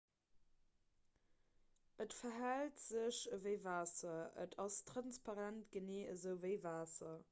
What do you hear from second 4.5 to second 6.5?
ass transparent genee esou